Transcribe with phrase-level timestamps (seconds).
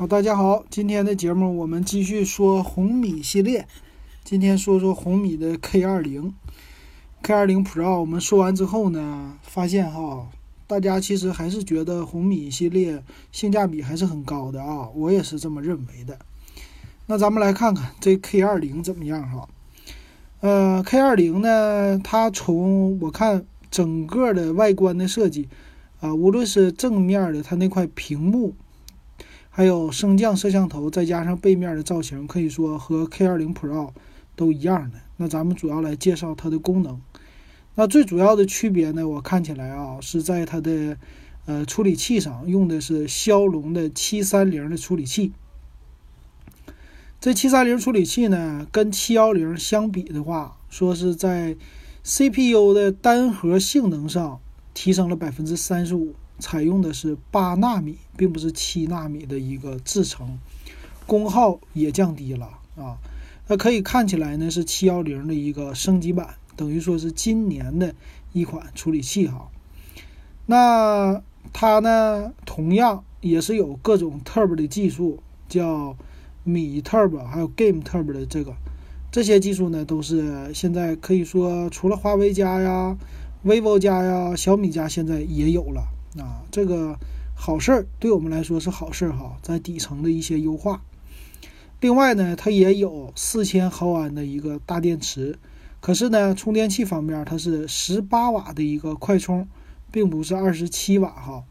[0.00, 3.68] 好，大家好，今天的节目我们继续说红米系列。
[4.24, 6.32] 今天说说红米的 K 二零
[7.20, 8.00] ，K 二零 Pro。
[8.00, 10.26] 我们说完之后呢，发现哈，
[10.66, 16.18] 大家其实还是觉得红米系列性价比还是很高的啊，我也是这么认为的。
[17.04, 19.46] 那咱们来看看这 K 二零怎么样哈？
[20.40, 25.50] 呃，K 二零呢，它从我看整个的外观的设计
[26.00, 28.54] 啊，无论是正面的它那块屏幕。
[29.60, 33.90] 还有升降摄像头，再加上背面的造型，可以说和 K20 Pro
[34.34, 34.96] 都一样的。
[35.18, 36.98] 那咱们主要来介绍它的功能。
[37.74, 40.96] 那最主要的区别呢，我看起来啊，是在它的
[41.44, 45.32] 呃处理器上用的是骁龙的七三零的处理器。
[47.20, 51.54] 这七三零处理器呢，跟七幺零相比的话，说是在
[52.02, 54.40] CPU 的单核性能上
[54.72, 56.14] 提升了百分之三十五。
[56.40, 60.38] 采用的是八纳米，并不是七纳米的一个制程，
[61.06, 62.98] 功耗也降低了啊。
[63.46, 67.94] 那可以看起来呢是七幺零的一个升级版，等于说是今年的
[68.32, 69.48] 一款处理器哈。
[70.46, 75.96] 那它呢同样也是有各种 Turbo 的技术，叫
[76.44, 78.54] 米 Turbo，还有 Game Turbo 的这个
[79.10, 82.96] 这些技术呢都是现在可以说除了华为家呀、
[83.44, 85.88] vivo 家呀、小米家现在也有了。
[86.18, 86.98] 啊，这个
[87.34, 90.82] 好事儿对我们来说是好事儿哈，在底层的一些优化。
[91.80, 95.38] 另外呢，它也有四千毫安的一个大电池，
[95.80, 99.46] 可是呢，充电器方面它是十八瓦的一个快充，
[99.90, 101.44] 并不是二十七瓦哈。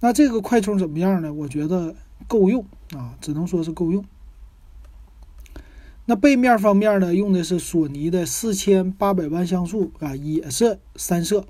[0.00, 1.32] 那这个快充怎么样呢？
[1.32, 1.94] 我觉得
[2.26, 4.04] 够用啊，只能说是够用。
[6.06, 11.44] 那背面方面呢，用的是索尼的四千八百万像素啊，也是三摄，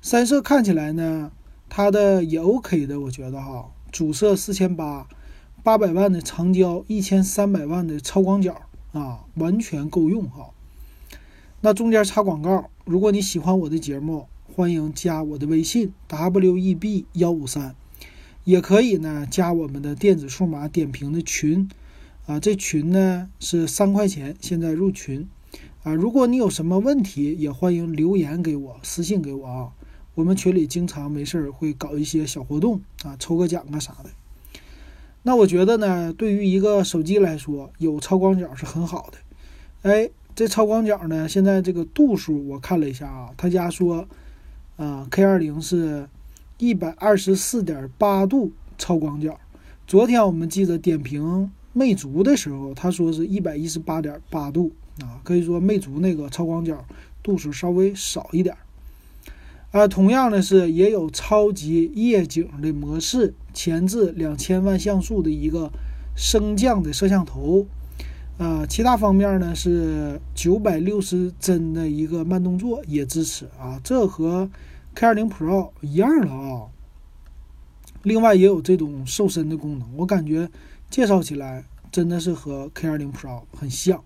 [0.00, 1.32] 三摄看起来呢。
[1.76, 5.06] 它的也 OK 的，我觉得哈，主摄四千八，
[5.62, 10.54] 八百万的长焦，一千三百万的超广角啊，完全够用哈。
[11.60, 17.76] 那中间插广告，如果你喜欢我的节目，欢迎加我的微信 web 幺五三，
[18.44, 21.68] 也可以呢加我们的电子数码点评的群
[22.24, 25.28] 啊，这群呢是三块钱，现在入群
[25.82, 25.92] 啊。
[25.92, 29.72] 如果你有什么问题，也欢迎留言给我，私信给我啊。
[30.16, 34.08] 我们群里经常没事儿会搞一些小活动啊，抽个奖啊啥的。
[35.22, 39.18] 那我觉得呢，对于一个手机来说，有超广角是很好的。
[39.82, 44.08] 哎，这超广角呢，现在这个度数我看了一下啊，他家说，
[44.78, 46.08] 啊，K 二零是
[46.56, 49.38] 一百二十四点八度超广角。
[49.86, 54.72] 昨天我们记得点评魅族的时候，他说是一百一十八点八度
[55.02, 56.82] 啊，可以说魅族那个超广角
[57.22, 58.56] 度数稍微少一点。
[59.72, 65.70] 啊，同样的是也有超级夜景的模式，前置两千万像素的一个
[66.16, 67.66] 升降的摄像头，
[68.38, 74.48] 啊，其他方面呢是九百六十帧的一个慢动作也支持啊，这和
[74.94, 76.68] K20 Pro 一样了啊。
[78.02, 80.48] 另外也有这种瘦身的功能，我感觉
[80.88, 84.02] 介绍起来真的是和 K20 Pro 很像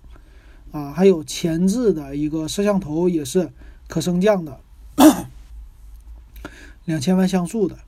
[0.72, 3.53] 啊，还有前置的一个摄像头也是
[3.87, 4.59] 可升降的。
[6.87, 7.79] 两千万像素的，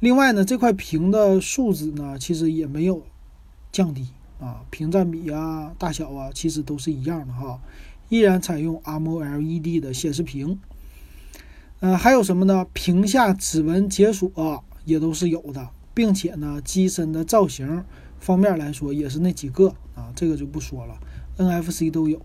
[0.00, 3.02] 另外呢，这块屏的素质呢，其实也没有
[3.72, 4.08] 降低
[4.38, 7.60] 啊，屏占比啊、大小啊，其实都是一样的哈，
[8.08, 10.58] 依然采用 AMOLED 的显示屏。
[11.80, 12.66] 呃，还有什么呢？
[12.72, 17.84] 屏下指纹解锁啊也都是有的，并且呢，机身的造型
[18.20, 20.98] 方面来说也是那几个啊，这个就不说了
[21.38, 22.20] ，NFC 都有，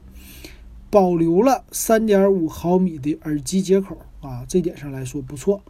[0.89, 5.63] 保留了三点五毫米的耳机接口啊，这点上来说不错。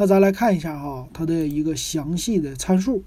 [0.00, 3.04] 那咱来看一下哈，它的一个详细的参数。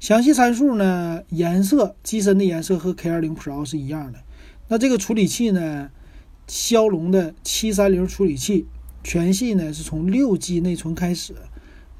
[0.00, 4.18] 详细参数呢，颜色机身的颜色和 K20 Pro 是一样的。
[4.66, 5.92] 那这个处理器呢，
[6.48, 8.66] 骁龙的七三零处理器，
[9.04, 11.36] 全系呢是从六 G 内存开始，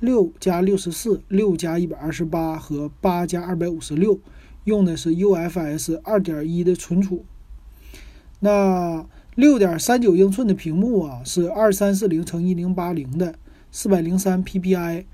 [0.01, 4.19] 六加六十四、六加一百二十八和八加二百五十六，
[4.65, 7.25] 用的是 UFS 二点一的存储。
[8.41, 9.07] 那
[9.37, 13.37] 六点三九英寸的屏幕啊，是二三四零乘一零八零的。
[13.71, 15.05] 四百零三 PPI，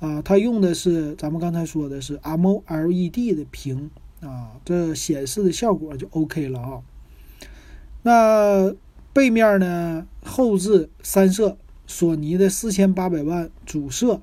[0.00, 3.90] 啊，它用的是咱们刚才说的是 M O L E D 的屏
[4.20, 6.82] 啊，这显示的效果就 OK 了啊。
[8.02, 8.74] 那
[9.12, 11.56] 背面呢，后置三摄，
[11.86, 14.20] 索尼的四千八百万主摄，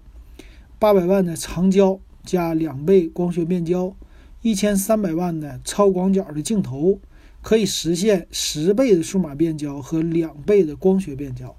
[0.78, 3.96] 八百万的长焦加两倍光学变焦，
[4.42, 7.00] 一千三百万的超广角的镜头，
[7.42, 11.56] 可以实现十倍的数码变焦和两倍的光学变焦。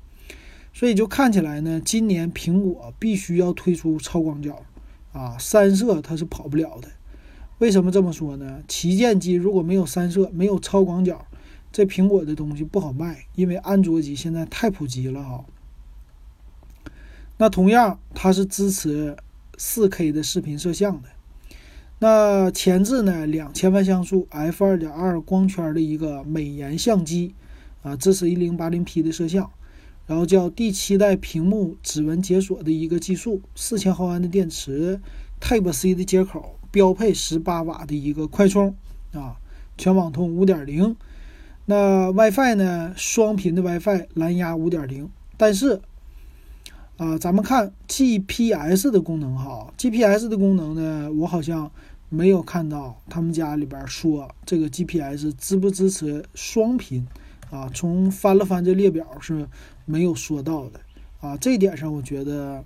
[0.81, 4.62] 所以就看起来呢，今年苹果必须要推出超广角，
[5.12, 6.88] 啊，三摄它是跑不了的。
[7.59, 8.62] 为什么这么说呢？
[8.67, 11.27] 旗舰机如果没有三摄，没有超广角，
[11.71, 15.44] 这苹果的东西不好卖，因为安卓机现在太普及了哈。
[17.37, 19.15] 那同样，它是支持
[19.59, 21.11] 4K 的视频摄像的。
[21.99, 27.35] 那前置呢，两千万像素 f 二点二光圈的一个美颜相机，
[27.82, 29.50] 啊，支持一零八零 P 的摄像，
[30.10, 35.00] 然后叫第七代屏幕指纹解锁的一个技术，四千毫安的电池
[35.40, 38.74] ，Type C 的接口，标配十八瓦的一个快充，
[39.12, 39.36] 啊，
[39.78, 40.96] 全网通五点零。
[41.66, 45.80] 那 WiFi 呢，双频的 WiFi，蓝牙五点零，但是。
[46.96, 51.70] 啊，咱们看 GPS 的功能哈，GPS 的功能呢，我好像
[52.10, 57.06] 没有看到他们家里边说这个 GPS 支不支持双频
[57.50, 57.70] 啊。
[57.75, 59.49] 从翻了翻这列表是
[59.85, 60.81] 没有说到的
[61.20, 61.37] 啊。
[61.37, 62.64] 这一点上，我觉得，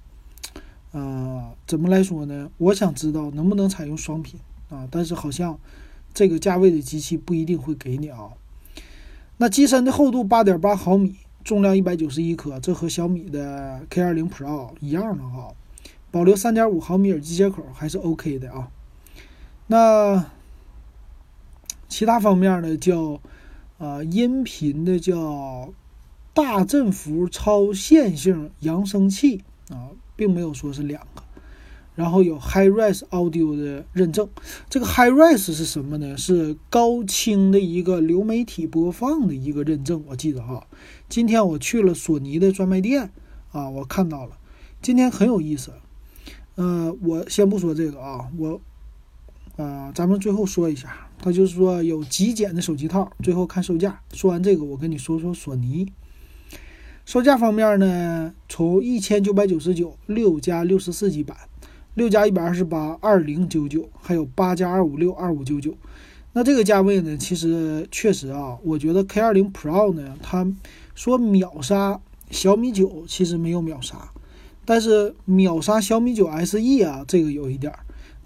[0.92, 2.50] 呃，怎么来说呢？
[2.58, 4.38] 我想知道能不能采用双频
[4.70, 5.58] 啊，但是好像
[6.12, 8.30] 这个价位的机器不一定会给你啊。
[9.38, 11.16] 那机身的厚度八点八毫米。
[11.44, 15.52] 重量一百九十一克，这和小米的 K 二零 Pro 一样的哈，
[16.10, 18.70] 保留三点五毫米耳机接口还是 OK 的啊。
[19.66, 20.24] 那
[21.86, 23.20] 其他方面呢，叫
[23.78, 25.72] 啊音频的叫
[26.32, 31.22] 大振幅超线性扬声器啊，并没有说是两个。
[31.94, 34.28] 然后有 HiRes Audio 的认证，
[34.68, 36.16] 这个 HiRes 是什么呢？
[36.16, 40.02] 是高清的一个流媒体播放的一个认证。
[40.08, 40.66] 我记得哈，
[41.08, 43.12] 今天我去了索尼的专卖店
[43.52, 44.36] 啊，我看到了，
[44.82, 45.70] 今天很有意思。
[46.56, 48.60] 呃，我先不说这个啊，我
[49.56, 53.10] 啊，咱们最后说一下，他就是说有极简的手机套。
[53.22, 55.90] 最后看售价，说完这个，我跟你说说索尼。
[57.06, 61.34] 售价方面呢，从一千九百九十九六加六十四 G 版。
[61.94, 65.72] 六加一百二十八二零九九，还有八加二五六二五九九，
[66.32, 67.16] 那这个价位呢？
[67.16, 70.44] 其实确实啊，我觉得 K 二零 Pro 呢，它
[70.96, 72.00] 说秒杀
[72.32, 74.10] 小米九，其实没有秒杀，
[74.64, 77.72] 但是秒杀小米九 SE 啊，这个有一点。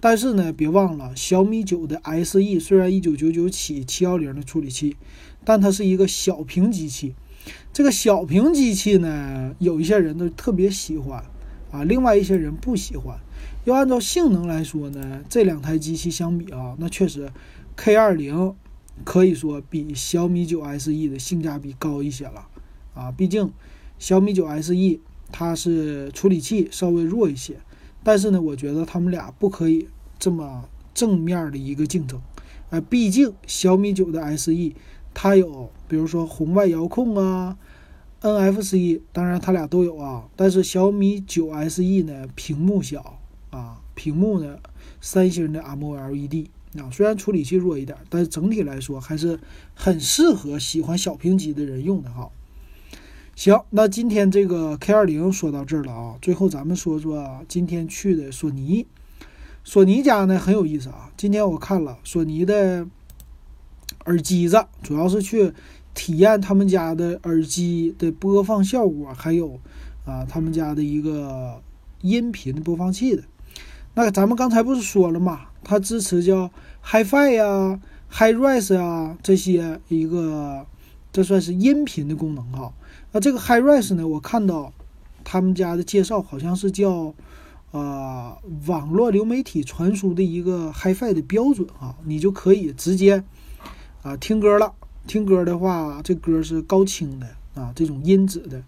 [0.00, 4.96] 但是呢，别忘了小米九的 SE 虽然一九九九起七幺零的处理器，
[5.44, 7.14] 但它是一个小屏机器。
[7.72, 11.24] 这个小屏机器呢，有一些人都特别喜欢
[11.72, 13.18] 啊，另外一些人不喜欢。
[13.64, 17.30] 要按照性能来说呢，这两台机器相比啊，那确实
[17.76, 18.54] ，K 二零
[19.04, 22.46] 可以说比小米九 SE 的性价比高一些了
[22.94, 23.10] 啊。
[23.10, 23.50] 毕竟
[23.98, 25.00] 小米九 SE
[25.32, 27.58] 它是处理器稍微弱一些，
[28.08, 29.86] 但是呢，我觉得他们俩不可以
[30.18, 30.64] 这么
[30.94, 32.18] 正面的一个竞争。
[32.70, 34.72] 啊，毕竟小米九的 SE
[35.12, 37.58] 它有，比如说红外遥控啊
[38.22, 40.26] ，NFC，当然它俩都有啊。
[40.36, 43.18] 但是小米九 SE 呢，屏幕小。
[43.50, 44.56] 啊，屏幕呢，
[45.02, 46.46] 三星的 AMOLED
[46.78, 49.38] 啊，虽然处理器弱一点，但是整体来说还是
[49.74, 52.30] 很适合喜欢小屏机的人用的哈。
[53.38, 58.84] 行，那今天这个 K 二零说到这儿了啊，最后咱们说说今天去的索尼，
[59.62, 61.08] 索尼家呢很有意思啊。
[61.16, 62.84] 今天我看了索尼的
[64.06, 65.52] 耳机子，主要是去
[65.94, 69.60] 体验他们家的耳机的播放效果，还有
[70.04, 71.62] 啊他们家的一个
[72.00, 73.22] 音频播放器的。
[73.94, 76.50] 那咱们刚才不是说了嘛，它支持叫
[76.84, 77.80] HiFi 呀、
[78.10, 80.66] HiRes 呀这些一个，
[81.12, 82.72] 这算是音频的功能哈。
[83.12, 84.72] 那这个 HiRes 呢，我看到
[85.24, 87.14] 他们家的介绍好像是叫
[87.70, 88.36] 呃
[88.66, 93.22] 网络流媒体传输的一个 HiFi 的标准啊，你就可以直接
[94.02, 94.72] 啊听歌了。
[95.06, 98.62] 听歌的话，这歌是高清的啊，这种音质的。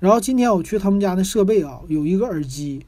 [0.00, 2.84] 然后今天我去他们家的设备啊，有一个耳机。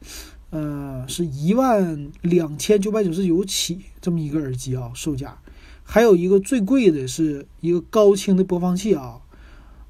[0.49, 5.37] 呃，是一万两千九百九十九起这么一个耳机啊，售价。
[5.83, 9.19] 还有一个最贵的是一个高清的播放器啊，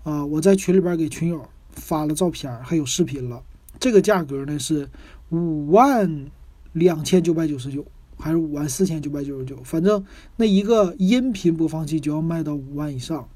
[0.07, 3.43] 啊，我在群里边给群友发了照片，还有视频了。
[3.77, 4.89] 这个价格呢是
[5.31, 6.27] 五万
[6.71, 7.85] 两千九百九十九，
[8.17, 9.61] 还是五万四千九百九十九？
[9.65, 10.01] 反正
[10.37, 13.27] 那一个音频播放器就要卖到五万以上。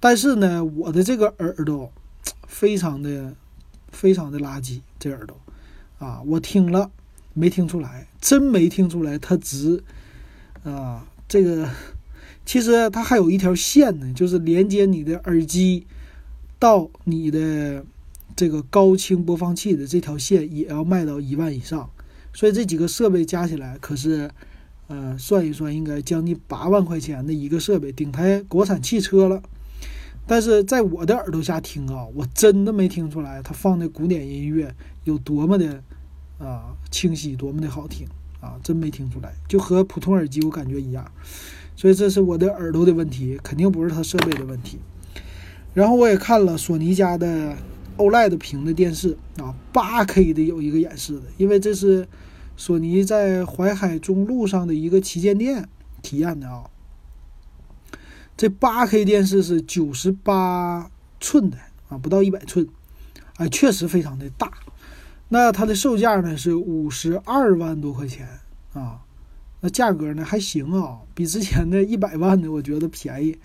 [0.00, 1.92] 但是呢，我的这个耳朵
[2.48, 3.32] 非常的
[3.92, 5.36] 非常的垃圾，这耳朵。
[6.00, 6.90] 啊，我听了
[7.34, 9.84] 没听出来，真没听出来它值
[10.64, 11.06] 啊！
[11.28, 11.68] 这个
[12.48, 15.86] 其实它还有一条线呢，就是连接你的耳机
[16.58, 17.84] 到你的
[18.34, 21.90] 这个高清播放器的这条线也要卖到一万以上，
[22.32, 24.30] 所以这几个设备加起来可是，
[24.86, 29.42] 呃，算一算应该将近八万块钱的一个设备，顶台国产汽车了。
[30.26, 34.74] 但是在我的耳朵下听啊，我真的没听出来它放的古典音乐
[35.04, 35.82] 有多么的
[36.38, 38.06] 啊清晰，多么的好听
[38.40, 41.12] 啊，真没听出来，就和普通耳机我感觉一样。
[41.78, 44.80] 所以这是我的耳朵的问题，肯定不是它设备的问题。
[45.74, 47.56] 然后我也看了索尼家的
[47.96, 52.08] OLED 屏的电视啊，八 K 的有一个演示的，因为这是
[52.56, 55.68] 索尼在淮海中路上的一个旗舰店
[56.02, 56.64] 体验的啊。
[58.36, 61.58] 这八 K 电视是九十八寸的
[61.88, 62.66] 啊，不到一百寸，
[63.36, 64.50] 哎，确实非常的大。
[65.28, 68.26] 那它的售价呢是五十二万多块钱
[68.72, 69.02] 啊，
[69.60, 73.36] 那价格呢还行啊，比之前的一百万的我觉得便宜。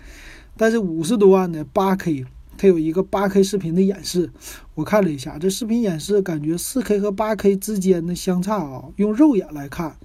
[0.56, 2.24] 但是五十多万的八 K，
[2.56, 4.30] 它有一个八 K 视频的演示，
[4.74, 9.96] 我看了一下，这视频演示感觉四 K 和八 K 之间的相差啊，用肉眼来看，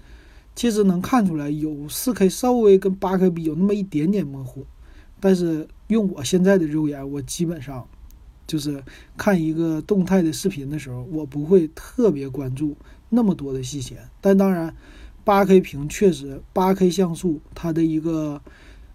[0.56, 4.66] 其实能看出来有四 K 稍微跟八 K 比有那么一点点模糊。
[5.20, 7.88] 但是用我现在的肉眼，我基本上
[8.48, 8.84] 就是
[9.16, 12.75] 看一个动态的视频的时候，我不会特别关注
[13.10, 14.00] 那么多的细节。
[14.20, 14.75] 但当然，
[15.29, 18.41] 八 K 屏确实，八 K 像素它的一个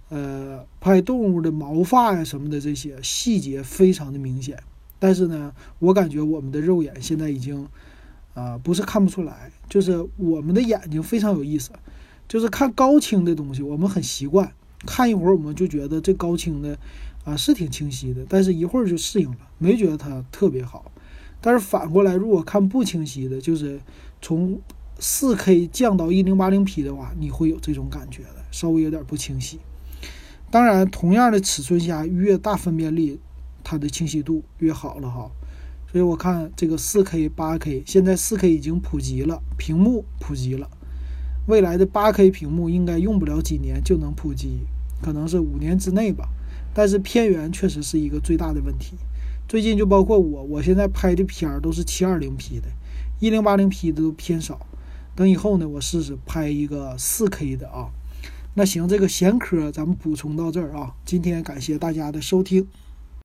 [0.09, 4.61] 呃拍动物的毛发呀什么的这些细节非常的明显。
[4.99, 7.65] 但是呢，我感觉我们的肉眼现在已经
[8.35, 11.71] 啊不是看不出来，就是我们的眼睛非常有意思，
[12.27, 14.53] 就是看高清的东西，我们很习惯。
[14.85, 16.77] 看一会儿，我们就觉得这高清的，
[17.23, 20.91] 啊是挺清晰的，但是一会儿就适应了，没觉得它特别好。
[21.41, 23.79] 但是反过来，如果看不清晰的，就是
[24.21, 24.59] 从
[24.99, 29.59] 四 K 降到一零八零 P 的话，你会有这种感觉的，稍微有点不清晰。
[30.51, 33.19] 当然，同样的尺寸下，越大分辨率，
[33.63, 35.31] 它的清晰度越好了哈。
[35.91, 40.71] 所以我看这个四 K、八 K，现在四 K 已经普及了，屏幕普及了，
[41.47, 44.61] 未来的八 K 屏幕应该用不了几年就能普及。
[45.03, 46.29] 可能是五年之内吧，
[46.73, 48.97] 但是偏远确实是一个最大的问题。
[49.47, 52.69] 最近就包括我，我现在拍的片儿都是七二零 P 的，
[53.21, 54.67] 一零八零 P 的都偏少。
[55.17, 57.89] 等以后呢，我试试拍一个 4K 的啊。
[58.55, 60.95] 那行，这个闲科咱们补充到这儿啊。
[61.05, 62.67] 今天感谢大家的收听。